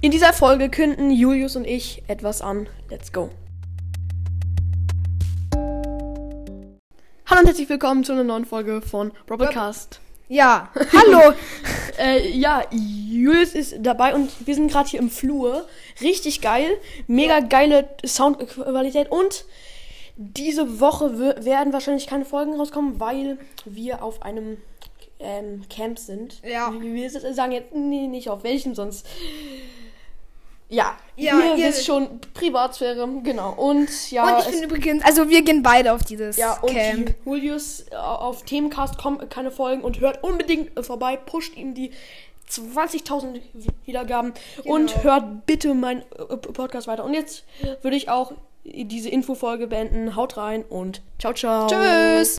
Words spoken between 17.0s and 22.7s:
Mega geile Soundqualität und diese Woche werden wahrscheinlich keine Folgen